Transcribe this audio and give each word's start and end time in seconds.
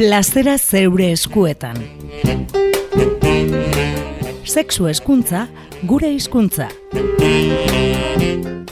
plazera 0.00 0.54
zeure 0.56 1.10
eskuetan. 1.12 1.76
Sexu 4.48 4.86
eskuntza, 4.88 5.42
gure 5.84 6.08
hizkuntza. 6.14 6.70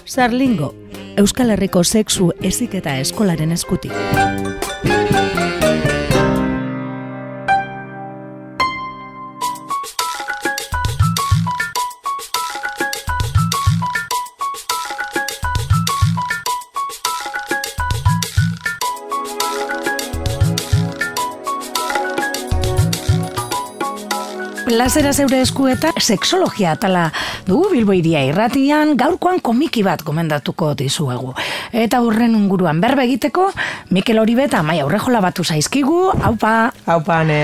Sarlingo, 0.06 0.72
Euskal 1.20 1.52
Herriko 1.52 1.84
sexu 1.84 2.30
eziketa 2.40 2.96
eskolaren 3.02 3.52
eskutik. 3.52 3.92
Plazera 24.68 25.12
zeure 25.16 25.40
eskueta 25.40 25.94
sexologia 26.08 26.72
atala 26.76 27.08
dugu 27.46 27.72
bilboiria 27.74 28.22
irratian 28.28 28.94
gaurkoan 28.96 29.42
komiki 29.44 29.82
bat 29.84 30.02
komendatuko 30.06 30.72
dizuegu. 30.78 31.34
Eta 31.72 32.00
urren 32.04 32.36
unguruan 32.38 32.80
berbe 32.80 33.04
egiteko, 33.04 33.48
Mikel 33.92 34.20
Oribeta 34.22 34.62
mai 34.64 34.78
aurrejola 34.80 35.20
batu 35.24 35.44
zaizkigu, 35.44 36.08
haupa. 36.24 36.70
Haupa, 36.86 37.20
ne. 37.28 37.40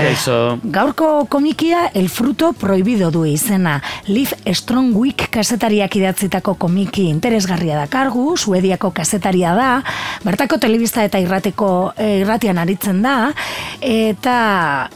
Gaurko 0.73 1.27
komikia 1.29 1.89
El 1.93 2.09
Fruto 2.09 2.53
Prohibido 2.53 3.11
du 3.11 3.25
izena. 3.29 3.77
Liv 4.07 4.33
Strong 4.45 4.95
Week 4.97 5.27
kasetariak 5.31 5.95
idatzitako 5.99 6.55
komiki 6.59 7.07
interesgarria 7.11 7.77
da 7.77 7.87
kargu, 7.91 8.35
suediako 8.37 8.91
kasetaria 8.95 9.53
da, 9.57 9.69
bertako 10.25 10.57
telebista 10.61 11.03
eta 11.05 11.19
irrateko 11.21 11.69
e, 11.97 12.21
irratian 12.21 12.59
aritzen 12.61 13.01
da, 13.05 13.15
eta 13.85 14.37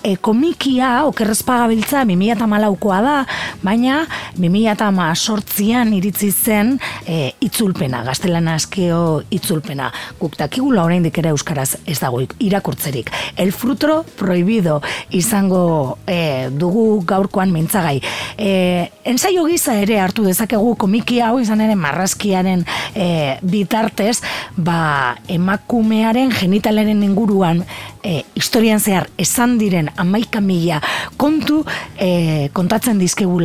e, 0.03 0.15
komikia 0.21 1.05
okerrezpagabiltza 1.09 2.05
2008koa 2.09 2.99
da, 3.05 3.17
baina 3.63 4.05
2008an 4.37 5.93
iritzi 5.97 6.31
zen 6.31 6.75
e, 7.05 7.33
itzulpena, 7.43 8.03
gaztelana 8.07 8.55
askeo 8.59 9.21
itzulpena. 9.31 9.89
Guk 10.19 10.37
dakigula 10.39 10.83
orain 10.87 11.05
ere 11.09 11.29
euskaraz 11.33 11.77
ez 11.85 11.99
dago 11.99 12.21
irakurtzerik. 12.39 13.11
El 13.37 13.51
frutro 13.51 14.03
prohibido 14.17 14.81
izango 15.11 15.97
e, 16.07 16.49
dugu 16.51 17.01
gaurkoan 17.05 17.51
mintzagai. 17.51 17.99
E, 18.37 18.91
ensaio 19.03 19.45
giza 19.49 19.75
ere 19.81 19.99
hartu 19.99 20.23
dezakegu 20.23 20.75
komiki 20.75 21.19
hau 21.21 21.39
izan 21.39 21.61
ere 21.61 21.75
marrazkiaren 21.75 22.65
e, 22.95 23.37
bitartez, 23.41 24.19
ba, 24.55 25.15
emakumearen 25.27 26.31
genitalaren 26.39 27.03
inguruan 27.03 27.63
e, 28.03 28.23
historian 28.35 28.79
zehar 28.79 29.09
esan 29.17 29.57
diren 29.59 29.89
amaika 29.97 30.41
mila 30.41 30.79
kontu 31.17 31.63
e, 31.99 32.49
kontatzen 32.53 32.99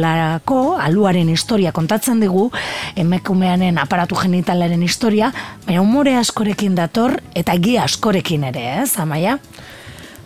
dizkegulako, 0.05 0.77
aluaren 0.80 1.28
historia 1.28 1.72
kontatzen 1.72 2.20
digu, 2.20 2.50
emekumeanen 2.97 3.78
aparatu 3.78 4.16
genitalaren 4.16 4.83
historia, 4.83 5.33
baina 5.66 5.83
umore 5.83 6.16
askorekin 6.16 6.74
dator, 6.74 7.20
eta 7.34 7.55
egia 7.55 7.84
askorekin 7.84 8.44
ere, 8.44 8.82
ez, 8.82 8.98
amaia? 8.98 9.38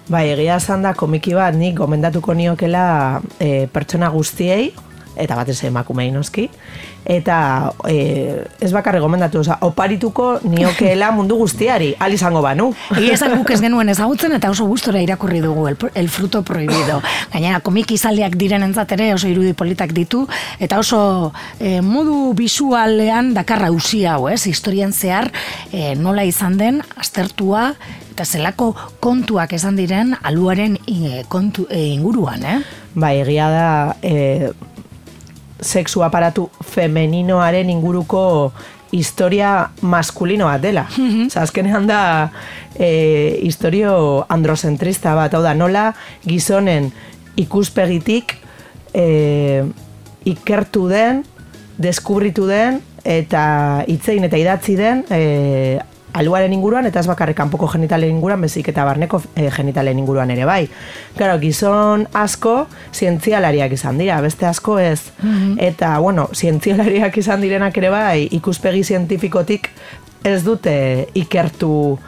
Bai, 0.08 0.30
egia 0.32 0.56
esan 0.56 0.82
da 0.82 0.94
komiki 0.94 1.34
bat 1.34 1.54
nik 1.54 1.76
gomendatuko 1.76 2.34
niokela 2.34 3.20
e, 3.38 3.68
pertsona 3.72 4.08
guztiei, 4.10 4.72
eta 5.18 5.36
batez 5.38 5.58
emakumei 5.68 6.10
noski, 6.14 6.48
eta 7.08 7.72
e, 7.88 8.44
ez 8.60 8.70
bakarri 8.72 9.00
gomendatu, 9.00 9.40
oza, 9.40 9.58
oparituko 9.66 10.38
niokeela 10.44 11.10
mundu 11.16 11.38
guztiari, 11.40 11.94
al 11.98 12.14
izango 12.14 12.42
banu. 12.44 12.70
Egia 12.96 13.16
esan 13.16 13.36
guk 13.38 13.52
ez 13.54 13.60
genuen 13.64 13.88
ezagutzen 13.92 14.34
eta 14.36 14.50
oso 14.52 14.66
gustora 14.68 15.02
irakurri 15.02 15.40
dugu 15.44 15.68
el, 15.70 15.78
el 15.94 16.08
fruto 16.12 16.42
prohibido. 16.46 17.00
Gainera, 17.32 17.62
komiki 17.64 17.98
izaldiak 17.98 18.36
diren 18.40 18.66
entzatere 18.66 19.12
oso 19.14 19.30
irudi 19.30 19.54
politak 19.56 19.94
ditu, 19.96 20.26
eta 20.60 20.80
oso 20.82 21.32
e, 21.58 21.78
modu 21.84 22.34
bisualean 22.38 23.32
dakarra 23.36 23.72
usi 23.74 24.04
hau, 24.06 24.28
ez? 24.28 24.44
Historian 24.46 24.92
zehar 24.92 25.32
e, 25.72 25.94
nola 25.96 26.26
izan 26.28 26.58
den, 26.60 26.82
aztertua, 26.96 27.72
eta 28.18 28.26
zelako 28.26 28.72
kontuak 28.98 29.52
esan 29.54 29.76
diren 29.78 30.16
aluaren 30.26 30.74
e, 30.90 31.22
kontu, 31.30 31.68
e, 31.70 31.84
inguruan, 31.92 32.42
eh? 32.42 32.58
Bai, 32.98 33.20
egia 33.22 33.46
da, 33.52 33.68
e, 34.02 34.50
sexu 35.60 36.02
aparatu 36.06 36.48
femeninoaren 36.62 37.70
inguruko 37.70 38.52
historia 38.92 39.70
maskulino 39.82 40.46
bat 40.46 40.62
dela. 40.62 40.86
Mm 40.96 41.28
azkenean 41.34 41.86
da 41.86 42.30
e, 42.74 43.40
historio 43.42 44.24
androcentrista 44.28 45.14
bat, 45.14 45.34
hau 45.34 45.42
da, 45.42 45.54
nola 45.54 45.92
gizonen 46.24 46.90
ikuspegitik 47.36 48.36
e, 48.94 49.64
ikertu 50.24 50.88
den, 50.88 51.22
deskubritu 51.78 52.46
den, 52.48 52.80
eta 53.04 53.84
itzein 53.88 54.24
eta 54.26 54.40
idatzi 54.40 54.74
den 54.76 55.04
e, 55.10 55.78
aluaren 56.12 56.52
inguruan 56.52 56.86
eta 56.88 57.00
ez 57.00 57.06
bakarrik 57.06 57.36
kanpoko 57.36 57.68
genitalen 57.68 58.10
inguruan 58.16 58.40
bezik 58.40 58.70
eta 58.72 58.84
barneko 58.84 59.20
e, 59.36 59.50
genitalen 59.54 59.98
inguruan 59.98 60.30
ere 60.30 60.44
bai. 60.48 60.68
Claro, 61.16 61.38
gizon 61.40 62.06
asko 62.16 62.66
zientzialariak 62.94 63.72
izan 63.72 63.98
dira, 63.98 64.20
beste 64.24 64.46
asko 64.46 64.78
ez. 64.78 65.12
Mhm. 65.22 65.58
Eta 65.58 65.98
bueno, 65.98 66.28
zientzialariak 66.34 67.16
izan 67.18 67.40
direnak 67.44 67.76
ere 67.76 67.90
bai 67.90 68.28
ikuspegi 68.30 68.84
zientifikotik 68.84 69.70
ez 70.24 70.42
dute 70.44 71.08
ikertu 71.14 71.98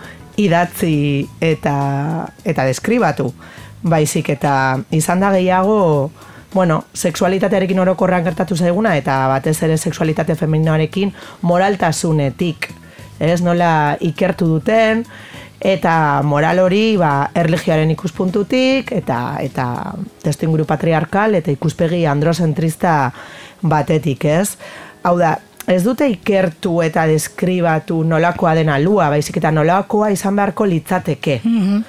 idatzi 0.40 1.28
eta 1.40 2.26
eta 2.44 2.64
deskribatu. 2.64 3.32
Baizik 3.82 4.28
eta 4.28 4.80
izan 4.90 5.20
da 5.20 5.32
gehiago 5.32 6.10
Bueno, 6.52 6.84
sexualitatearekin 6.94 7.78
orokorrean 7.78 8.24
gertatu 8.24 8.56
zaiguna 8.56 8.96
eta 8.98 9.28
batez 9.30 9.54
ere 9.62 9.76
sexualitate 9.78 10.34
femeninoarekin 10.34 11.12
moraltasunetik 11.46 12.72
ez 13.20 13.40
nola 13.44 13.96
ikertu 14.00 14.48
duten 14.48 15.04
eta 15.60 16.22
moral 16.24 16.62
hori 16.64 16.96
ba 16.96 17.30
erlijioaren 17.36 17.92
ikuspuntutik 17.92 18.92
eta 18.96 19.36
eta 19.44 19.66
testu 20.24 20.48
inguru 20.48 20.64
patriarkal 20.64 21.36
eta 21.36 21.52
ikuspegi 21.52 22.06
androcentrista 22.08 23.12
batetik, 23.60 24.24
ez? 24.24 24.56
Hau 25.04 25.18
da, 25.20 25.34
ez 25.68 25.82
dute 25.84 26.08
ikertu 26.08 26.80
eta 26.84 27.06
deskribatu 27.10 28.00
nolakoa 28.08 28.54
den 28.56 28.72
alua, 28.72 29.10
baizik 29.12 29.36
eta 29.40 29.52
nolakoa 29.52 30.10
izan 30.16 30.36
beharko 30.40 30.68
litzateke. 30.68 31.40
Mm 31.44 31.88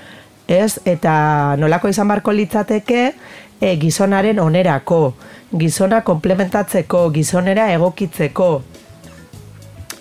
Ez? 0.51 0.81
Eta 0.83 1.55
nolako 1.55 1.87
izan 1.87 2.09
beharko 2.09 2.33
litzateke 2.35 3.13
e, 3.61 3.69
gizonaren 3.79 4.39
onerako, 4.43 5.13
gizona 5.55 6.01
komplementatzeko, 6.03 7.05
gizonera 7.15 7.69
egokitzeko, 7.71 8.47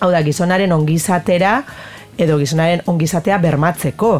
hau 0.01 0.09
da, 0.11 0.21
gizonaren 0.25 0.73
ongizatera, 0.73 1.61
edo 2.21 2.37
gizonaren 2.41 2.81
ongizatea 2.89 3.37
bermatzeko. 3.41 4.15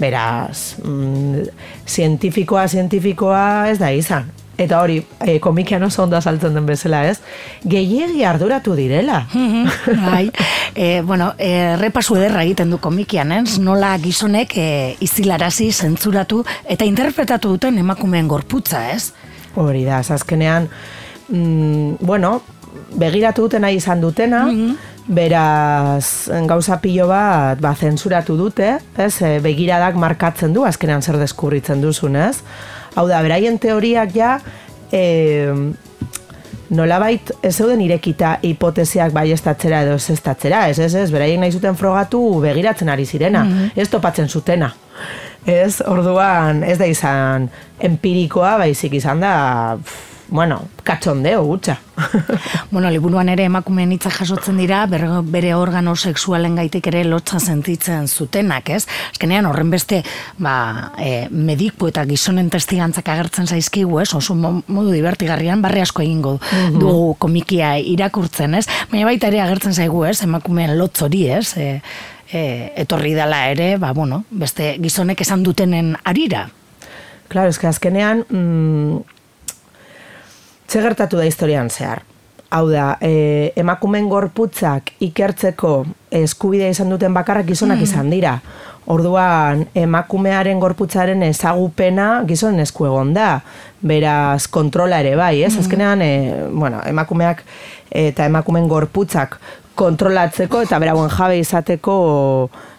Beraz, 0.00 0.76
mm, 0.82 1.46
zientifikoa, 1.88 2.66
zientifikoa 2.68 3.70
ez 3.70 3.78
da 3.78 3.92
izan. 3.92 4.32
Eta 4.56 4.80
hori, 4.80 5.02
e, 5.20 5.36
komikian 5.40 5.82
oso 5.84 6.02
ondo 6.02 6.16
azaltzen 6.16 6.54
den 6.56 6.64
bezala, 6.64 7.02
ez? 7.10 7.18
Gehiegi 7.64 8.24
arduratu 8.24 8.74
direla. 8.76 9.26
bai, 10.06 10.30
e, 10.74 11.02
bueno, 11.02 11.34
e, 11.38 11.76
repasu 11.76 12.16
ederra 12.16 12.42
egiten 12.42 12.72
du 12.72 12.80
komikian, 12.80 13.32
ez? 13.36 13.58
Nola 13.60 13.92
gizonek 14.00 14.56
e, 14.56 14.68
izilarazi, 15.04 15.70
zentzuratu, 15.72 16.42
eta 16.64 16.88
interpretatu 16.88 17.52
duten 17.52 17.76
emakumeen 17.84 18.28
gorputza, 18.28 18.86
ez? 18.96 19.12
Hori 19.56 19.84
da, 19.84 20.00
azkenean, 20.00 20.70
mm, 21.28 22.00
bueno, 22.00 22.38
begiratu 22.96 23.44
duten 23.44 23.64
nahi 23.64 23.76
izan 23.76 24.00
dutena, 24.00 24.46
mm 24.48 24.94
Beraz, 25.06 26.26
gauza 26.50 26.80
pilo 26.82 27.06
bat, 27.06 27.60
ba, 27.62 27.74
zensuratu 27.78 28.34
dute, 28.36 28.72
ez, 28.98 29.14
e, 29.22 29.36
begiradak 29.44 29.94
markatzen 30.02 30.54
du, 30.54 30.64
azkenean 30.66 31.02
zer 31.02 31.20
deskubritzen 31.20 31.82
duzun, 31.84 32.16
ez? 32.18 32.40
Hau 32.96 33.06
da, 33.06 33.20
beraien 33.22 33.58
teoriak 33.62 34.16
ja, 34.16 34.32
e, 34.90 35.54
nolabait 36.74 37.30
ez 37.42 37.52
zeuden 37.54 37.84
irekita 37.84 38.36
hipotesiak 38.42 39.14
bai 39.14 39.28
estatzera 39.30 39.84
edo 39.86 39.94
ez 40.00 40.10
estatzera, 40.10 40.64
ez, 40.72 40.80
ez, 40.82 40.92
ez, 40.98 41.06
beraien 41.14 41.40
nahi 41.40 41.54
zuten 41.54 41.78
frogatu 41.78 42.40
begiratzen 42.42 42.90
ari 42.90 43.06
zirena, 43.06 43.44
mm 43.44 43.52
-hmm. 43.52 43.70
ez 43.76 43.88
topatzen 43.88 44.28
zutena. 44.28 44.72
Ez, 45.46 45.80
orduan, 45.86 46.64
ez 46.64 46.78
da 46.78 46.86
izan 46.90 47.48
empirikoa, 47.78 48.56
baizik 48.58 48.94
izan 48.98 49.20
da, 49.20 49.78
bueno, 50.28 50.62
katxondeo 50.82 51.44
gutxa. 51.44 51.76
bueno, 52.70 52.90
liburuan 52.90 53.28
ere 53.32 53.46
emakumeen 53.46 53.92
hitza 53.94 54.10
jasotzen 54.10 54.58
dira, 54.60 54.82
bere 54.86 55.54
organo 55.54 55.94
sexualen 55.96 56.56
gaitik 56.58 56.88
ere 56.90 57.04
lotza 57.04 57.38
sentitzen 57.40 58.08
zutenak, 58.08 58.70
ez? 58.70 58.82
Azkenean 59.12 59.46
horren 59.46 59.70
beste, 59.70 60.02
ba, 60.42 60.56
e, 60.98 61.28
mediku 61.30 61.88
eta 61.90 62.04
gizonen 62.08 62.50
testigantzak 62.50 63.08
agertzen 63.14 63.46
zaizkigu, 63.46 64.00
ez? 64.02 64.10
Oso 64.18 64.34
modu 64.34 64.90
divertigarrian, 64.90 65.62
barri 65.62 65.84
asko 65.84 66.04
egingo 66.04 66.36
mm 66.40 66.76
dugu 66.76 67.14
komikia 67.22 67.76
irakurtzen, 67.78 68.56
ez? 68.58 68.66
Baina 68.90 69.06
baita 69.08 69.30
ere 69.30 69.40
agertzen 69.40 69.74
zaigu, 69.74 70.04
ez? 70.04 70.18
Emakumeen 70.26 70.74
lotz 70.78 71.00
hori, 71.06 71.24
ez? 71.32 71.56
E, 71.56 71.80
e, 72.30 72.42
etorri 72.82 73.14
dela 73.14 73.46
ere, 73.50 73.76
ba, 73.80 73.92
bueno, 73.96 74.24
beste 74.30 74.74
gizonek 74.82 75.22
esan 75.24 75.46
dutenen 75.46 75.94
arira. 76.04 76.48
Claro, 77.28 77.50
eske 77.50 77.66
azkenean, 77.66 78.24
mm, 78.28 79.15
txe 80.66 80.82
gertatu 80.82 81.18
da 81.18 81.26
historian 81.26 81.70
zehar. 81.70 82.02
Hau 82.50 82.68
da, 82.70 82.94
e, 83.02 83.52
emakumen 83.58 84.06
gorputzak 84.08 84.92
ikertzeko 85.02 85.72
eskubidea 86.14 86.70
izan 86.70 86.92
duten 86.94 87.14
bakarrak 87.14 87.48
gizonak 87.48 87.82
izan 87.82 88.10
dira. 88.10 88.36
Orduan, 88.86 89.64
emakumearen 89.74 90.60
gorputzaren 90.62 91.24
ezagupena 91.26 92.22
gizon 92.28 92.60
esku 92.62 92.86
egon 92.86 93.10
da. 93.16 93.40
Beraz, 93.82 94.46
kontrola 94.46 95.00
ere 95.02 95.16
bai, 95.18 95.42
ez? 95.42 95.56
Azkenean, 95.58 96.02
e, 96.06 96.12
bueno, 96.52 96.84
emakumeak 96.86 97.42
eta 97.90 98.30
emakumen 98.30 98.70
gorputzak 98.70 99.40
kontrolatzeko 99.76 100.62
eta 100.64 100.78
berauen 100.80 101.10
jabe 101.12 101.40
izateko 101.42 101.96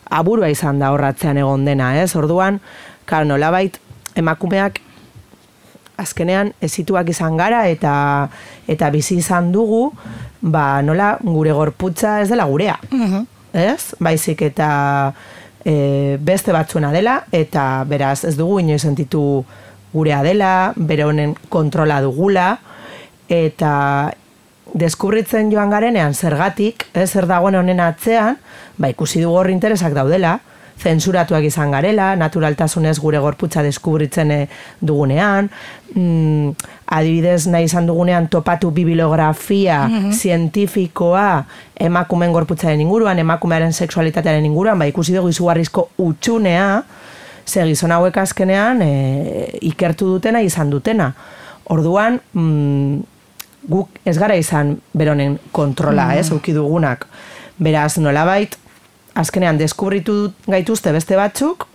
aburua 0.10 0.50
izan 0.50 0.80
da 0.80 0.94
horratzean 0.96 1.38
egon 1.44 1.68
dena, 1.68 1.92
ez? 2.00 2.16
Orduan, 2.16 2.62
karo, 3.06 3.28
nolabait, 3.28 3.78
emakumeak 4.16 4.80
azkenean 5.98 6.54
ezituak 6.62 7.10
izan 7.10 7.38
gara 7.38 7.66
eta 7.68 7.94
eta 8.68 8.90
bizi 8.94 9.18
izan 9.22 9.52
dugu, 9.52 9.92
ba, 10.42 10.82
nola 10.82 11.16
gure 11.24 11.52
gorputza 11.52 12.22
ez 12.22 12.30
dela 12.30 12.46
gurea. 12.46 12.78
Ez? 13.54 13.96
Baizik 14.00 14.44
eta 14.50 14.70
e, 15.66 16.18
beste 16.22 16.54
batzuena 16.54 16.92
dela 16.94 17.22
eta 17.32 17.84
beraz 17.88 18.24
ez 18.26 18.36
dugu 18.38 18.60
inoiz 18.62 18.82
sentitu 18.82 19.44
gurea 19.94 20.22
dela, 20.24 20.74
bere 20.76 21.08
honen 21.08 21.34
kontrola 21.50 22.02
dugula 22.04 22.58
eta 23.30 24.14
deskubritzen 24.78 25.52
joan 25.52 25.72
garenean 25.72 26.14
zergatik, 26.14 26.86
ez 26.94 27.10
zer 27.10 27.28
dagoen 27.28 27.56
honen 27.56 27.80
atzean, 27.82 28.38
ba 28.78 28.92
ikusi 28.92 29.24
dugu 29.24 29.40
hor 29.40 29.50
interesak 29.50 29.96
daudela, 29.96 30.38
zensuratuak 30.78 31.44
izan 31.48 31.72
garela, 31.74 32.12
naturaltasunez 32.16 32.98
gure 33.02 33.20
gorputza 33.20 33.64
deskubritzen 33.66 34.32
eh, 34.32 34.44
dugunean, 34.82 35.50
mm, 35.96 36.52
adibidez 36.98 37.48
nahi 37.52 37.66
izan 37.68 37.88
dugunean 37.90 38.30
topatu 38.32 38.72
bibliografia 38.72 39.88
mm 39.88 40.14
zientifikoa 40.18 41.46
emakumen 41.80 42.32
gorputzaren 42.34 42.80
inguruan, 42.82 43.20
emakumearen 43.20 43.74
sexualitatearen 43.74 44.46
inguruan, 44.46 44.80
ba 44.80 44.88
ikusi 44.88 45.14
dugu 45.14 45.30
izugarrizko 45.30 45.90
utxunea, 46.02 46.84
ze 47.48 47.64
gizon 47.68 47.92
hauek 47.92 48.18
azkenean 48.18 48.82
e, 48.82 48.90
ikertu 49.70 50.08
dutena 50.16 50.42
izan 50.42 50.70
dutena. 50.70 51.12
Orduan, 51.70 52.20
mm, 52.34 53.04
guk 53.68 54.02
ez 54.06 54.18
gara 54.18 54.36
izan 54.36 54.78
beronen 54.94 55.38
kontrola, 55.52 56.10
mm. 56.12 56.20
ez, 56.20 56.32
uki 56.32 56.56
dugunak. 56.56 57.06
Beraz, 57.58 57.98
nolabait, 57.98 58.58
azkenean 59.18 59.58
deskubritu 59.58 60.20
gaituzte 60.48 60.94
beste 60.96 61.18
batzuk, 61.20 61.68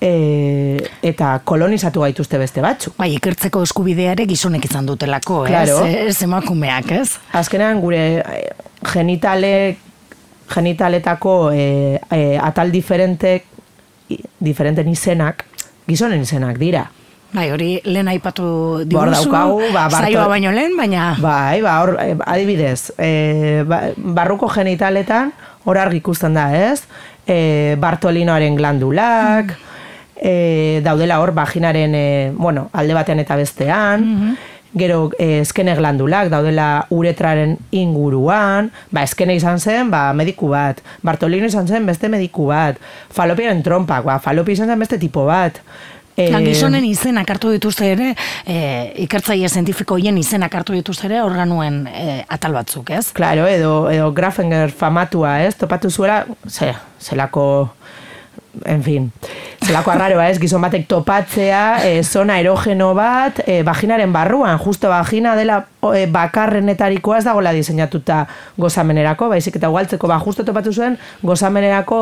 e, 0.00 0.76
eta 1.04 1.38
kolonizatu 1.46 2.04
gaituzte 2.04 2.40
beste 2.40 2.64
batzuk. 2.64 2.96
Bai, 2.98 3.12
ikertzeko 3.16 3.62
eskubideare 3.66 4.26
gizonek 4.30 4.68
izan 4.68 4.88
dutelako, 4.88 5.44
claro. 5.48 5.80
ez? 5.86 6.10
Ez 6.10 6.26
emakumeak, 6.26 6.92
ez? 6.96 7.08
Azkenean 7.36 7.80
gure 7.84 8.04
eh, 8.20 8.44
genitale 8.92 9.54
genitaletako 10.54 11.34
e, 11.56 11.64
e, 12.12 12.20
atal 12.36 12.72
diferentek 12.72 13.46
diferenten 14.44 14.90
izenak 14.92 15.46
gizonen 15.88 16.20
izenak 16.22 16.60
dira. 16.60 16.84
Bai, 17.34 17.48
hori 17.50 17.70
lehen 17.82 18.06
aipatu 18.12 18.46
diguzu, 18.86 19.10
daukagu, 19.26 19.58
ba, 19.74 19.88
barto, 19.90 20.26
baino 20.30 20.52
lehen, 20.54 20.76
baina... 20.78 21.08
Bai, 21.18 21.58
ba, 21.64 21.80
hor, 21.82 21.96
adibidez, 22.30 22.92
e, 22.94 23.64
barruko 23.98 24.46
genitaletan, 24.52 25.32
hor 25.66 25.80
argi 25.82 25.98
ikusten 25.98 26.36
da, 26.38 26.46
ez? 26.54 26.84
E, 27.26 27.74
Bartolinoaren 27.82 28.54
glandulak, 28.54 29.50
mm. 29.50 30.20
e, 30.22 30.34
daudela 30.86 31.18
hor 31.24 31.32
vaginaren, 31.34 31.96
e, 31.98 32.08
bueno, 32.36 32.68
alde 32.70 32.94
batean 32.94 33.24
eta 33.24 33.38
bestean, 33.40 34.04
mm-hmm. 34.06 34.52
gero 34.78 35.00
e, 35.18 35.40
eskene 35.40 35.74
glandulak 35.74 36.30
daudela 36.30 36.68
uretraren 36.94 37.56
inguruan, 37.74 38.70
ba, 38.94 39.02
eskene 39.02 39.34
izan 39.40 39.58
zen, 39.58 39.90
ba, 39.90 40.04
mediku 40.14 40.52
bat, 40.54 40.84
Bartolino 41.02 41.50
izan 41.50 41.66
zen 41.66 41.90
beste 41.90 42.12
mediku 42.14 42.46
bat, 42.52 42.78
falopiaren 43.10 43.66
trompak, 43.66 44.06
ba, 44.06 44.20
falopi 44.22 44.54
izan 44.54 44.70
zen 44.70 44.86
beste 44.86 45.02
tipo 45.02 45.26
bat, 45.26 45.58
E, 46.16 46.28
gizonen 46.46 46.84
izenak 46.86 47.30
hartu 47.34 47.50
dituzte 47.54 47.88
ere, 47.90 48.12
e, 48.46 48.58
ikertzaile 49.04 49.48
zientifiko 49.48 49.98
hien 49.98 50.18
izenak 50.20 50.54
hartu 50.54 50.76
dituzte 50.76 51.08
ere 51.08 51.22
organuen 51.24 51.84
e, 51.90 52.20
atal 52.28 52.54
batzuk, 52.54 52.92
ez? 52.94 53.08
Claro, 53.16 53.48
edo, 53.50 53.74
edo 53.90 54.12
Grafenger 54.14 54.70
famatua, 54.70 55.40
ez? 55.42 55.54
Topatu 55.58 55.90
zuela, 55.90 56.22
ze, 56.46 56.70
zelako 57.02 57.46
en 58.64 58.82
fin, 58.82 59.10
zelako 59.64 59.92
arraroa 59.94 60.28
ez, 60.28 60.38
gizon 60.40 60.62
batek 60.64 60.86
topatzea, 60.88 61.62
e, 61.86 62.02
zona 62.04 62.38
erogeno 62.40 62.92
bat, 62.96 63.40
e, 63.46 63.62
vaginaren 63.66 64.12
barruan, 64.12 64.58
justo 64.58 64.88
vagina 64.92 65.34
dela 65.36 65.64
e, 65.94 66.04
bakarrenetarikoa 66.10 67.18
ez 67.18 67.24
dagoela 67.26 67.52
diseinatuta 67.56 68.24
gozamenerako, 68.60 69.28
baizik 69.32 69.58
eta 69.58 69.70
ugaltzeko, 69.72 70.08
ba, 70.10 70.18
justo 70.22 70.44
topatu 70.44 70.72
zuen 70.72 70.98
gozamenerako 71.22 72.00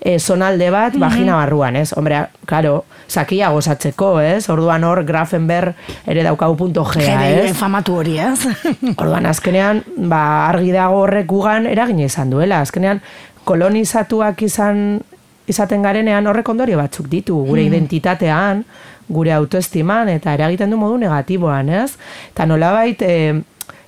e, 0.00 0.18
zonalde 0.18 0.70
bat, 0.70 0.94
mm 0.94 1.06
vagina 1.08 1.36
barruan, 1.38 1.76
ez? 1.78 1.92
Hombre, 1.96 2.24
claro, 2.44 2.82
sakia 3.08 3.48
gozatzeko, 3.54 4.18
ez? 4.20 4.48
Orduan 4.52 4.84
hor, 4.84 5.04
Grafenberg 5.08 5.78
ere 6.06 6.24
daukagu 6.26 6.56
punto 6.58 6.84
gea, 6.84 7.20
ez? 7.30 7.54
famatu 7.56 7.96
hori, 8.00 8.18
ez? 8.20 8.42
Orduan, 9.00 9.28
azkenean, 9.30 9.84
ba, 9.96 10.48
argi 10.50 10.74
dago 10.74 11.04
horrek 11.04 11.28
gugan 11.30 11.68
eragine 11.70 12.08
izan 12.10 12.34
duela, 12.34 12.60
azkenean, 12.66 13.00
kolonizatuak 13.48 14.42
izan 14.44 15.00
izaten 15.48 15.82
garenean 15.82 16.26
horrek 16.30 16.48
ondorio 16.48 16.78
batzuk 16.80 17.08
ditu, 17.10 17.38
gure 17.48 17.64
hmm. 17.64 17.72
identitatean, 17.72 18.64
gure 19.08 19.32
autoestiman, 19.32 20.10
eta 20.12 20.34
eragiten 20.36 20.70
du 20.70 20.80
modu 20.80 20.98
negatiboan, 21.00 21.72
ez? 21.72 21.92
Eta 22.34 22.46
nolabait, 22.46 23.02
e, 23.02 23.40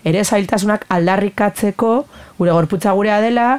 ere 0.09 0.25
zailtasunak 0.25 0.87
aldarrikatzeko, 0.89 1.93
gure 2.39 2.57
gorputza 2.57 2.97
gurea 2.97 3.21
dela, 3.21 3.51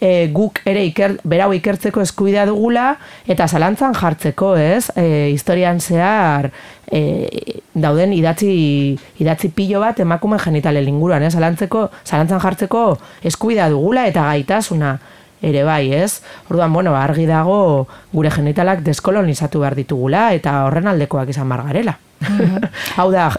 e, 0.00 0.30
guk 0.32 0.62
ere 0.68 0.82
iker, 0.88 1.18
berau 1.28 1.50
ikertzeko 1.54 2.00
eskubidea 2.02 2.46
dugula, 2.48 2.94
eta 3.28 3.46
zalantzan 3.46 3.94
jartzeko, 3.94 4.54
ez? 4.56 4.88
E, 4.96 5.28
historian 5.34 5.80
zehar, 5.80 6.50
e, 6.90 7.60
dauden 7.76 8.16
idatzi, 8.16 8.96
idatzi 9.20 9.52
pilo 9.54 9.84
bat 9.84 10.00
emakume 10.00 10.40
genitale 10.40 10.82
linguruan, 10.86 11.28
ez? 11.28 11.34
Zalantzeko, 11.36 11.90
zalantzan 12.06 12.40
jartzeko 12.40 12.84
eskubidea 13.28 13.68
dugula 13.72 14.08
eta 14.08 14.24
gaitasuna 14.32 14.96
ere 15.42 15.64
bai, 15.64 15.92
ez? 15.94 16.20
Orduan, 16.50 16.72
bueno, 16.72 16.94
argi 16.96 17.26
dago 17.26 17.88
gure 18.12 18.30
genitalak 18.30 18.82
deskolonizatu 18.84 19.62
behar 19.62 19.76
ditugula 19.78 20.30
eta 20.36 20.64
horren 20.66 20.90
aldekoak 20.90 21.32
izan 21.32 21.48
margarela. 21.48 21.96
Mhm. 22.20 22.70
Hau 22.98 23.10
da, 23.12 23.30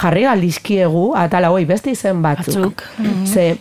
jarri 0.00 0.26
aldizkiegu 0.28 1.10
atala 1.16 1.50
hoi 1.52 1.64
beste 1.68 1.92
izen 1.92 2.22
batzuk. 2.24 2.84
Mhm. 2.98 3.26
Ze 3.26 3.56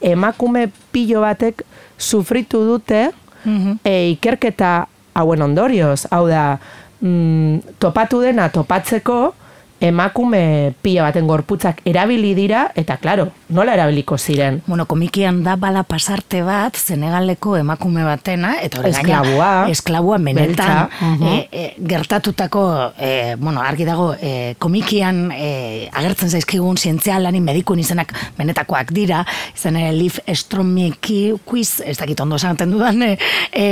emakume 0.00 0.68
pilo 0.92 1.22
batek 1.24 1.62
sufritu 1.98 2.64
dute 2.64 3.10
mm 3.44 3.78
e, 3.84 4.10
ikerketa 4.10 4.88
hauen 5.14 5.42
ondorioz. 5.42 6.06
Hau 6.10 6.26
da, 6.28 6.58
mm, 7.00 7.78
topatu 7.78 8.20
dena 8.20 8.48
topatzeko, 8.50 9.34
emakume 9.80 10.74
pila 10.82 11.04
baten 11.06 11.26
gorputzak 11.28 11.82
erabili 11.84 12.32
dira, 12.34 12.70
eta 12.74 12.96
claro, 12.96 13.28
nola 13.52 13.74
erabiliko 13.76 14.16
ziren? 14.18 14.62
Bueno, 14.66 14.86
komikian 14.88 15.42
da 15.44 15.56
bala 15.60 15.82
pasarte 15.84 16.42
bat, 16.46 16.76
Senegaleko 16.76 17.56
emakume 17.58 18.04
batena, 18.06 18.54
eta 18.62 18.80
hori 18.80 18.92
esklabua, 18.94 19.50
esklabua 19.72 20.18
menetan, 20.22 20.88
e, 21.20 21.74
gertatutako, 21.76 22.64
e, 22.98 23.10
bueno, 23.38 23.60
argi 23.60 23.84
dago, 23.88 24.08
e, 24.14 24.54
komikian 24.58 25.30
e, 25.34 25.50
agertzen 25.92 26.32
zaizkigun 26.32 26.78
zientzialani 26.80 27.40
medikun 27.44 27.80
izenak 27.82 28.14
benetakoak 28.38 28.92
dira, 28.96 29.24
izan 29.54 29.76
ere 29.80 29.92
Liv 29.96 30.20
Estromieki 30.26 31.20
quiz, 31.44 31.82
ez 31.84 31.98
dakit 32.00 32.20
ondo 32.24 32.40
esaten 32.40 32.72
dudan 32.72 33.02
e, 33.02 33.12
e, 33.52 33.66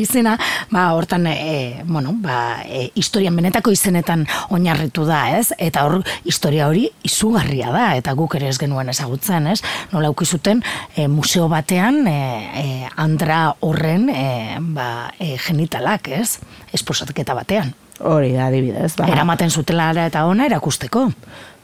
izena, 0.00 0.38
ba, 0.70 0.88
hortan, 0.96 1.28
e, 1.28 1.82
bueno, 1.84 2.16
ba, 2.24 2.62
e, 2.64 2.88
historian 2.94 3.36
benetako 3.36 3.72
izenetan 3.74 4.24
oinarritu 4.50 5.04
da, 5.08 5.22
ez? 5.42 5.50
Eta 5.58 5.84
hor 5.88 6.00
historia 6.28 6.68
hori 6.70 6.86
izugarria 7.06 7.72
da 7.74 7.92
eta 7.98 8.14
guk 8.18 8.38
ere 8.38 8.48
ez 8.50 8.58
genuen 8.60 8.90
ezagutzen, 8.92 9.50
ez? 9.52 9.60
Nola 9.92 10.10
uki 10.14 10.26
zuten 10.26 10.62
e, 10.96 11.08
museo 11.10 11.48
batean 11.52 12.06
e, 12.08 12.18
e, 12.62 12.66
andra 12.96 13.44
horren 13.60 14.08
e, 14.12 14.26
ba, 14.74 14.88
e, 15.18 15.36
genitalak, 15.42 16.12
ez? 16.22 16.38
Esposatketa 16.72 17.36
batean. 17.38 17.72
Hori 18.02 18.32
da, 18.34 18.48
adibidez. 18.50 18.94
Ba. 18.98 19.08
Eramaten 19.12 19.50
zutela 19.50 19.92
eta 20.06 20.24
ona 20.26 20.46
erakusteko. 20.48 21.08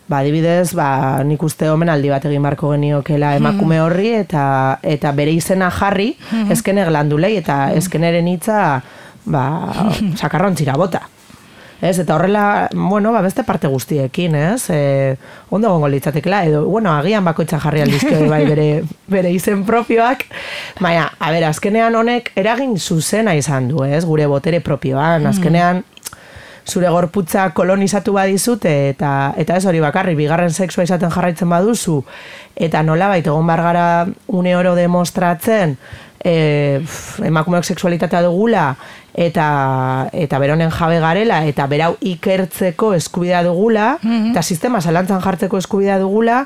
Ba, 0.08 0.22
adibidez, 0.22 0.72
ba, 0.76 1.20
nik 1.26 1.42
uste 1.44 1.68
omenaldi 1.68 2.08
bat 2.12 2.24
egin 2.24 2.44
barko 2.44 2.72
geniokela 2.72 3.34
hmm. 3.34 3.42
emakume 3.42 3.80
horri 3.84 4.14
eta 4.22 4.44
eta 4.82 5.12
bere 5.12 5.34
izena 5.36 5.68
jarri 5.74 6.14
hmm. 6.16 6.54
ezkene 6.54 6.86
glandulei 6.88 7.34
eta 7.42 7.66
ezkeneren 7.76 8.30
hitza 8.32 8.62
ba, 9.28 9.44
sakarrontzira 10.20 10.78
bota. 10.80 11.04
Ez, 11.80 11.98
eta 11.98 12.16
horrela, 12.16 12.68
bueno, 12.74 13.12
ba, 13.12 13.20
beste 13.22 13.44
parte 13.46 13.68
guztiekin, 13.70 14.34
ez? 14.34 14.70
E, 14.74 15.16
ondo 15.54 15.70
gongo 15.70 15.88
litzatekela, 15.88 16.42
edo, 16.50 16.64
bueno, 16.66 16.90
agian 16.96 17.24
bakoitza 17.24 17.60
jarri 17.62 17.84
aldizke 17.84 18.24
bai 18.26 18.42
bere, 18.48 18.66
bere 19.14 19.30
izen 19.30 19.62
propioak. 19.68 20.24
Baina, 20.80 21.12
a 21.18 21.30
ber, 21.30 21.46
azkenean 21.52 21.94
honek 21.94 22.32
eragin 22.34 22.74
zuzena 22.78 23.36
izan 23.38 23.70
du, 23.70 23.84
ez? 23.86 24.02
Gure 24.08 24.26
botere 24.26 24.60
propioan, 24.64 25.22
mm. 25.22 25.30
azkenean 25.30 25.84
zure 26.68 26.90
gorputza 26.92 27.48
kolonizatu 27.56 28.12
badizute 28.12 28.72
eta 28.90 29.32
eta 29.40 29.56
ez 29.56 29.64
hori 29.66 29.80
bakarri 29.80 30.14
bigarren 30.18 30.52
sexua 30.52 30.84
izaten 30.84 31.12
jarraitzen 31.14 31.48
baduzu 31.48 32.02
eta 32.56 32.82
nolabait 32.84 33.26
egon 33.26 33.46
bar 33.48 33.62
gara 33.64 33.86
une 34.26 34.54
oro 34.56 34.74
demostratzen 34.76 35.78
e, 36.24 36.80
emakumeok 37.24 37.64
sexualitatea 37.64 38.22
dugula 38.26 38.72
eta 39.14 40.08
eta 40.12 40.38
beronen 40.38 40.70
jabe 40.70 40.98
garela 41.02 41.44
eta 41.46 41.66
berau 41.66 41.96
ikertzeko 42.00 42.92
eskubidea 42.94 43.42
dugula 43.46 43.96
mhm. 44.02 44.32
eta 44.32 44.42
sistema 44.42 44.80
zalantzan 44.80 45.22
jartzeko 45.22 45.58
eskubidea 45.58 45.98
dugula 45.98 46.44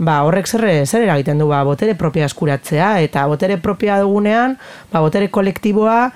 ba 0.00 0.22
horrek 0.24 0.48
zer 0.48 0.86
zer 0.86 1.02
eragiten 1.04 1.38
du? 1.38 1.48
Ba 1.48 1.62
botere 1.64 1.94
propia 1.94 2.24
eskuratzea 2.24 3.00
eta 3.04 3.26
botere 3.26 3.58
propia 3.58 4.00
dugunean 4.00 4.56
ba 4.92 5.00
botere 5.00 5.28
kolektiboa 5.28 6.10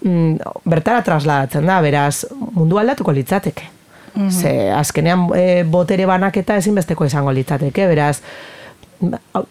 mm, 0.00 0.36
bertara 0.64 1.02
trasladatzen 1.02 1.66
da 1.66 1.80
beraz 1.84 2.24
mundu 2.52 2.78
aldatuko 2.78 3.12
litzateke. 3.12 3.72
Mm 4.16 4.30
Ze, 4.30 4.70
azkenean 4.72 5.26
e, 5.36 5.64
botere 5.68 6.06
banaketa 6.08 6.56
ezinbesteko 6.56 7.04
izango 7.04 7.32
litzateke, 7.36 7.84
beraz, 7.90 8.22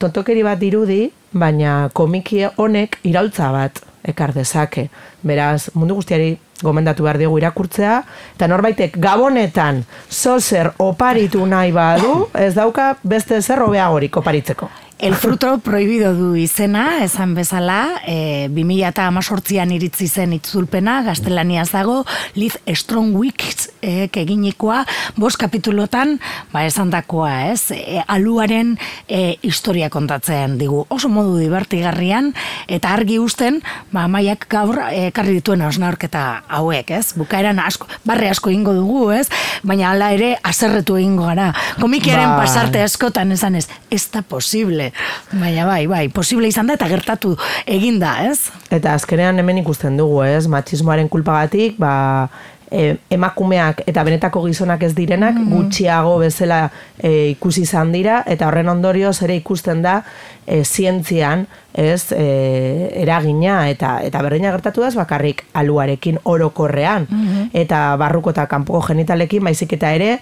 tontokeri 0.02 0.42
bat 0.42 0.58
dirudi, 0.58 1.12
baina 1.36 1.90
komiki 1.94 2.46
honek 2.56 3.00
iraultza 3.04 3.52
bat 3.52 3.84
ekar 4.06 4.34
dezake. 4.36 4.88
Beraz, 5.26 5.70
mundu 5.74 5.98
guztiari 6.00 6.36
gomendatu 6.64 7.04
behar 7.04 7.20
dugu 7.20 7.40
irakurtzea, 7.42 8.00
eta 8.38 8.48
norbaitek 8.48 8.98
gabonetan 9.02 9.84
zozer 10.10 10.72
oparitu 10.80 11.46
nahi 11.46 11.74
badu, 11.76 12.30
ez 12.34 12.54
dauka 12.56 12.94
beste 13.04 13.42
zer 13.42 13.66
hobeagorik 13.66 14.18
oparitzeko. 14.24 14.70
El 14.98 15.14
fruto 15.14 15.58
prohibido 15.58 16.14
du 16.16 16.38
izena, 16.40 17.04
esan 17.04 17.34
bezala, 17.36 18.00
e, 18.08 18.48
2000 18.48 18.88
eta 18.88 19.10
amazortzian 19.10 19.74
iritzi 19.76 20.08
zen 20.08 20.32
itzulpena, 20.38 21.02
gaztelaniaz 21.04 21.68
dago, 21.74 22.06
Liz 22.40 22.56
Strong 22.64 23.12
Weeks 23.20 23.74
e, 23.84 24.08
keginikoa, 24.08 24.86
bost 25.20 25.36
kapitulotan, 25.42 26.16
ba 26.54 26.64
esan 26.64 26.94
dakoa, 26.94 27.52
ez, 27.52 27.74
e, 27.76 28.00
aluaren 28.08 28.78
e, 29.10 29.36
historia 29.44 29.90
kontatzen 29.92 30.56
digu. 30.62 30.86
Oso 30.88 31.12
modu 31.12 31.36
divertigarrian, 31.44 32.32
eta 32.72 32.96
argi 32.96 33.20
usten, 33.20 33.60
ba 33.92 34.08
maiak 34.08 34.48
gaur 34.48 34.80
e, 34.94 35.12
karri 35.12 35.42
dituen 35.42 35.68
osnaurketa 35.68 36.46
hauek, 36.48 36.96
ez, 36.96 37.12
bukaeran 37.20 37.60
asko, 37.60 37.92
barre 38.08 38.32
asko 38.32 38.56
ingo 38.56 38.72
dugu, 38.80 39.12
ez, 39.12 39.28
baina 39.60 39.92
hala 39.92 40.14
ere, 40.16 40.38
aserretu 40.40 40.96
egingo 41.04 41.28
gara. 41.28 41.52
Komikiaren 41.84 42.32
ba. 42.32 42.46
pasarte 42.46 42.80
askotan 42.88 43.36
esan 43.36 43.60
ez, 43.60 43.68
ez 43.92 44.06
da 44.16 44.24
posible 44.24 44.85
Baina 45.32 45.66
bai, 45.68 45.86
bai, 45.92 46.08
posible 46.10 46.50
izan 46.52 46.68
da 46.68 46.78
eta 46.80 46.90
gertatu 46.92 47.36
eginda, 47.66 48.18
ez? 48.30 48.52
Eta 48.74 48.96
azkenean 48.96 49.40
hemen 49.40 49.64
ikusten 49.64 49.98
dugu, 49.98 50.24
ez? 50.28 50.46
Matxismoaren 50.52 51.10
kulpagatik, 51.12 51.80
ba, 51.82 51.94
e, 52.72 52.96
emakumeak 53.10 53.84
eta 53.88 54.04
benetako 54.06 54.44
gizonak 54.48 54.84
ez 54.84 54.94
direnak 54.98 55.38
mm. 55.38 55.52
gutxiago 55.54 56.18
bezala 56.22 56.70
e, 56.98 57.32
ikusi 57.36 57.66
izan 57.66 57.94
dira 57.96 58.22
eta 58.28 58.50
horren 58.50 58.70
ondorioz 58.72 59.16
ere 59.26 59.38
ikusten 59.40 59.84
da 59.86 60.00
e, 60.46 60.64
zientzian 60.64 61.46
ez? 61.74 62.12
E, 62.16 62.26
eragina 63.04 63.66
eta 63.70 63.98
eta 64.06 64.22
berdina 64.26 64.54
gertatu 64.56 64.86
da 64.86 64.92
bakarrik 64.96 65.46
aluarekin 65.54 66.22
orokorrean. 66.24 67.08
Mm 67.10 67.34
eta 67.56 67.96
barruko 67.98 68.32
eta 68.34 68.46
kanpoko 68.52 68.82
genitalekin 68.88 69.44
baizik 69.44 69.74
eta 69.78 69.92
ere 69.96 70.18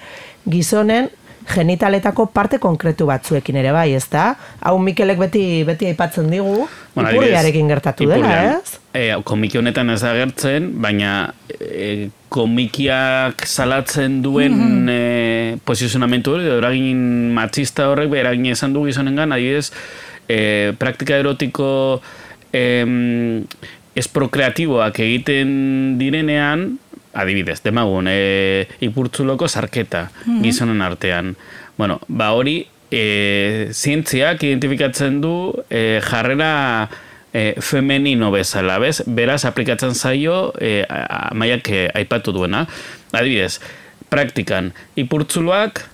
gizonen 0.49 1.09
genitaletako 1.47 2.27
parte 2.33 2.59
konkretu 2.61 3.07
batzuekin 3.09 3.57
ere 3.61 3.71
bai, 3.75 3.93
ez 3.97 4.05
da? 4.11 4.33
Hau 4.61 4.77
Mikelek 4.81 5.19
beti 5.19 5.43
beti 5.67 5.89
aipatzen 5.91 6.29
digu, 6.31 6.67
bueno, 6.95 7.09
ipurriarekin 7.09 7.69
gertatu 7.71 8.07
dela, 8.09 8.33
ez? 8.53 8.77
E, 8.93 9.09
komiki 9.25 9.59
honetan 9.59 9.89
ez 9.93 10.01
agertzen, 10.07 10.71
baina 10.81 11.33
e, 11.59 12.09
komikiak 12.33 13.45
salatzen 13.45 14.21
duen 14.23 14.53
mm 14.53 14.87
-hmm. 14.87 15.59
posizionamentu 15.65 16.33
hori, 16.33 16.49
eragin 16.57 17.33
matxista 17.33 17.89
horrek, 17.89 18.13
eragin 18.13 18.51
esan 18.51 18.73
du 18.73 18.85
gizonengan, 18.85 19.31
adibidez, 19.31 19.71
e, 20.27 20.73
praktika 20.77 21.17
erotiko 21.17 22.01
e, 22.53 23.43
esprokreatiboak 23.95 24.99
egiten 24.99 25.97
direnean, 25.99 26.79
adibidez, 27.13 27.61
demagun, 27.63 28.07
e, 28.09 28.67
ipurtzuloko 28.81 29.47
sarketa 29.47 30.09
mm 30.25 30.41
gizonen 30.43 30.81
artean. 30.81 31.35
Bueno, 31.77 31.99
ba 32.07 32.31
hori, 32.33 32.65
e, 32.91 33.69
zientziak 33.71 34.43
identifikatzen 34.43 35.21
du 35.21 35.53
e, 35.69 36.01
jarrera 36.03 36.89
e, 37.33 37.53
femenino 37.61 38.31
bezala, 38.31 38.79
bez? 38.79 39.03
Beraz, 39.05 39.43
aplikatzen 39.45 39.95
zaio 39.95 40.53
e, 40.59 40.83
maiak 41.33 41.69
e, 41.69 41.87
aipatu 41.93 42.33
duena. 42.35 42.65
Adibidez, 43.13 43.59
praktikan, 44.09 44.73
ipurtzuloak, 44.99 45.85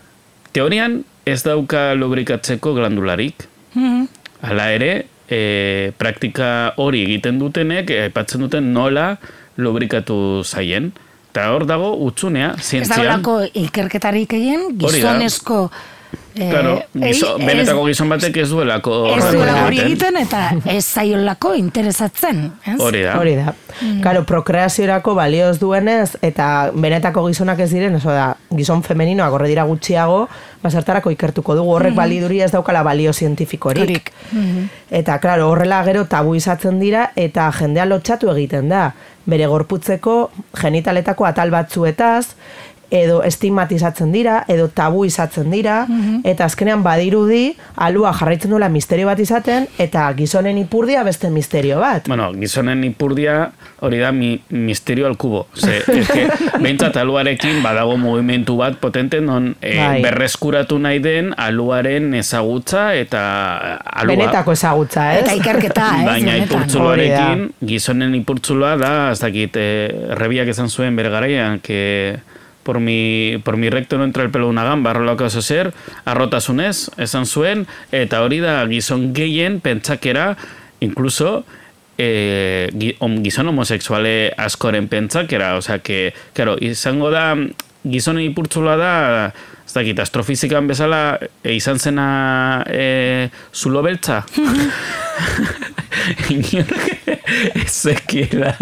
teorian, 0.55 1.03
ez 1.29 1.43
dauka 1.45 1.93
lubrikatzeko 1.95 2.75
glandularik. 2.77 3.47
Mm 3.75 4.07
Hala 4.39 4.69
ere, 4.71 4.91
e, 5.27 5.91
praktika 5.99 6.73
hori 6.79 7.01
egiten 7.03 7.41
dutenek, 7.41 7.91
aipatzen 8.07 8.45
duten 8.45 8.69
nola 8.71 9.17
lubrikatu 9.59 10.45
zaien. 10.47 10.93
Eta 11.29 11.51
hor 11.53 11.67
dago 11.69 11.93
utzunea, 12.07 12.55
zientzian. 12.57 13.05
Ez 13.05 13.13
dago 13.13 13.39
ikerketarik 13.67 14.33
egin, 14.39 14.67
gizonezko... 14.81 15.63
Eh, 15.69 15.97
claro, 16.33 16.73
gizo, 16.93 17.33
benetako 17.37 17.85
gizon 17.89 18.09
batek 18.09 18.37
ez 18.43 18.49
duelako 18.49 18.95
ez 19.15 19.31
duela 19.33 19.55
hori 19.65 19.81
egiten. 19.83 20.17
eta 20.21 20.43
ez 20.71 20.83
zaiolako 20.85 21.53
interesatzen 21.59 22.45
hori 22.77 23.03
da, 23.03 23.17
hori 23.19 23.35
da. 23.35 23.53
Mm. 23.81 24.01
Claro, 24.01 24.23
prokreaziorako 24.29 25.15
balioz 25.15 25.57
duenez 25.59 26.15
eta 26.21 26.71
benetako 26.73 27.25
gizonak 27.27 27.59
ez 27.65 27.69
diren 27.73 27.95
eso 27.99 28.13
da, 28.13 28.31
gizon 28.55 28.83
femeninoak 28.83 29.35
horre 29.35 29.49
dira 29.51 29.65
gutxiago 29.69 30.27
bazartarako 30.63 31.13
ikertuko 31.15 31.55
dugu. 31.55 31.75
Horrek 31.77 31.93
mm 31.93 31.99
baliduri 31.99 32.41
ez 32.41 32.51
daukala 32.51 32.83
balio 32.83 33.13
zientifikorik. 33.13 34.13
Mm 34.31 34.67
eta 34.89 35.19
claro, 35.21 35.51
horrela 35.51 35.83
gero 35.85 36.07
tabu 36.09 36.33
izatzen 36.33 36.79
dira 36.81 37.11
eta 37.15 37.51
jendea 37.53 37.85
lotxatu 37.85 38.31
egiten 38.31 38.71
da. 38.71 38.93
Bere 39.29 39.45
gorputzeko 39.45 40.31
genitaletako 40.57 41.27
atal 41.27 41.51
batzuetaz 41.53 42.33
edo 42.91 43.21
estigmatizatzen 43.23 44.11
dira, 44.11 44.43
edo 44.49 44.67
tabu 44.73 45.05
izatzen 45.05 45.51
dira, 45.53 45.83
mhm. 45.87 46.21
eta 46.27 46.45
azkenean 46.49 46.83
badirudi, 46.83 47.55
alua 47.75 48.13
jarraitzen 48.17 48.51
duela 48.53 48.69
misterio 48.69 49.09
bat 49.09 49.19
izaten, 49.21 49.67
eta 49.77 50.07
gizonen 50.17 50.57
ipurdia 50.57 51.03
beste 51.07 51.29
misterio 51.29 51.79
bat. 51.79 52.07
Bueno, 52.09 52.31
gizonen 52.39 52.83
ipurdia 52.87 53.51
hori 53.85 53.99
da 54.01 54.11
mi, 54.11 54.33
misterio 54.49 55.07
alkubo. 55.07 55.45
Ze, 55.55 55.79
eske, 55.93 56.25
behintzat 56.63 56.97
aluarekin 56.99 57.61
badago 57.63 57.95
movimentu 57.97 58.57
bat 58.59 58.79
potente 58.81 59.21
non 59.21 59.53
e, 59.61 59.75
berreskuratu 60.03 60.79
nahi 60.81 60.99
den 61.03 61.31
aluaren 61.37 62.13
ezagutza 62.19 62.89
eta 62.97 63.21
alua. 63.77 64.15
Benetako 64.15 64.55
ezagutza, 64.57 65.05
ez? 65.15 65.23
Eta 65.23 65.37
ikerketa, 65.39 65.91
ez? 66.01 66.07
Baina 66.09 66.35
ipurtzuloarekin, 66.43 67.45
gizonen 67.69 68.17
ipurtzuloa 68.19 68.75
da, 68.81 68.93
ez 69.13 69.21
dakit, 69.23 69.55
e, 69.59 69.69
rebiak 70.19 70.51
esan 70.51 70.69
zuen 70.69 70.97
bere 70.99 71.13
garaian, 71.13 71.59
que 71.63 72.19
por 72.69 72.79
mi, 72.79 73.41
por 73.43 73.57
mi 73.57 73.71
recto 73.71 73.97
no 73.97 74.03
entra 74.03 74.21
el 74.21 74.29
pelo 74.29 74.47
una 74.47 74.63
gamba, 74.63 74.91
arrolako 74.91 75.23
oso 75.25 75.41
zer, 75.41 75.73
arrotasunez, 76.05 76.91
esan 77.01 77.25
zuen, 77.25 77.63
eta 77.89 78.19
hori 78.21 78.37
da 78.43 78.59
gizon 78.69 79.07
gehien 79.17 79.57
pentsakera, 79.59 80.35
incluso, 80.85 81.47
eh, 81.97 82.69
gizon 83.25 83.49
homosexuale 83.49 84.35
askoren 84.37 84.85
pentsakera, 84.87 85.55
osea, 85.57 85.79
que, 85.79 86.13
claro, 86.37 86.59
izango 86.61 87.09
da, 87.09 87.33
gizonen 87.89 88.29
ipurtzula 88.29 88.77
da, 88.77 88.93
ez 89.69 89.73
dakit, 89.75 89.99
astrofizikan 90.01 90.65
bezala, 90.65 91.19
e, 91.43 91.53
izan 91.53 91.77
zena 91.77 92.63
e, 92.65 93.29
zulo 93.53 93.83
beltza. 93.85 94.23
Ezekiela. 97.65 98.53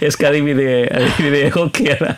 Ez 0.00 0.16
que 0.16 0.26
adibide, 0.26 0.86
egokiara. 1.46 2.14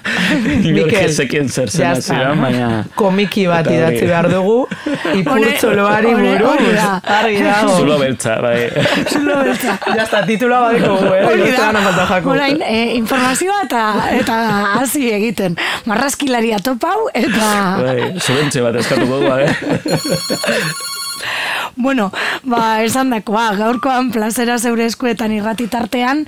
Mikel, 0.63 1.07
ezekien 1.07 1.49
zer 1.49 1.71
zen 1.71 1.91
azira, 1.91 2.35
baina... 2.39 2.69
Komiki 2.99 3.47
bat 3.49 3.67
idatzi 3.71 4.05
behar 4.07 4.29
dugu, 4.31 4.59
ipurtzoloari 5.21 6.13
buru. 6.19 6.51
Argi 6.53 7.43
dago. 7.43 7.77
Zulo 7.79 7.99
beltza, 8.03 8.37
bai. 8.45 8.69
Zulo 9.13 9.39
beltza. 9.43 9.79
Ya 9.95 10.05
está, 10.05 10.23
titula 10.29 10.61
bat 10.67 10.79
dugu, 10.85 11.13
eh? 11.17 11.25
Hori 11.29 11.51
da. 11.55 12.21
Horain, 12.21 12.63
eh, 12.63 12.97
informazioa 12.99 13.63
eta 13.67 13.83
eta 14.19 14.39
hasi 14.83 15.09
egiten. 15.17 15.59
Marraskilaria 15.89 16.61
topau 16.65 17.09
eta... 17.15 17.51
Bai, 17.83 17.99
zubentxe 18.21 18.63
bat 18.65 18.77
eskatuko 18.81 19.21
du, 19.23 19.29
eh? 19.39 19.49
Bueno, 21.81 22.11
ba, 22.43 22.83
esan 22.83 23.13
dakoa, 23.15 23.53
gaurkoan 23.55 24.09
plazera 24.11 24.57
zeure 24.59 24.83
eskuetan 24.91 25.31
irratitartean, 25.31 26.25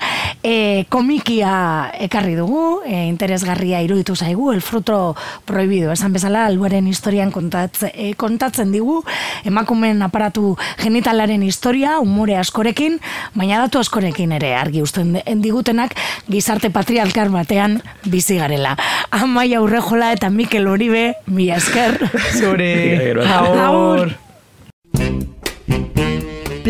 e, 0.47 0.85
komikia 0.95 1.91
ekarri 2.07 2.37
dugu, 2.39 2.79
e, 2.87 3.09
interesgarria 3.09 3.81
iruditu 3.83 4.15
zaigu, 4.15 4.53
el 4.53 4.63
fruto 4.63 5.17
prohibido, 5.51 5.91
esan 5.91 6.15
bezala, 6.15 6.45
albuaren 6.47 6.87
historian 6.87 7.35
kontatze, 7.35 7.91
e, 7.97 8.13
kontatzen 8.15 8.71
digu, 8.71 9.01
emakumen 9.43 10.07
aparatu 10.07 10.55
genitalaren 10.79 11.43
historia, 11.43 11.99
umore 11.99 12.39
askorekin, 12.39 13.01
baina 13.35 13.59
datu 13.59 13.83
askorekin 13.83 14.39
ere, 14.39 14.55
argi 14.55 14.87
usten 14.87 15.19
digutenak, 15.43 15.99
gizarte 16.31 16.71
patriarkar 16.71 17.35
batean 17.35 17.81
bizi 18.07 18.39
garela. 18.39 18.79
Amaia 19.11 19.67
Urrejola 19.67 20.15
eta 20.15 20.31
Mikel 20.31 20.71
Oribe, 20.71 21.17
mi 21.27 21.51
esker. 21.51 21.99
Zure, 22.39 23.17
Agur. 23.27 24.30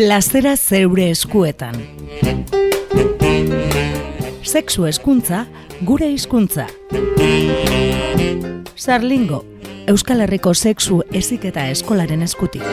Plazera 0.01 0.55
zeure 0.57 1.03
eskuetan. 1.13 1.75
Sexu 4.41 4.87
eskuntza, 4.89 5.43
gure 5.85 6.07
hizkuntza. 6.09 6.65
Sarlingo, 8.73 9.43
Euskal 9.93 10.25
Herriko 10.25 10.55
sexu 10.57 11.03
eziketa 11.13 11.67
eskolaren 11.69 12.25
eskutik. 12.25 12.65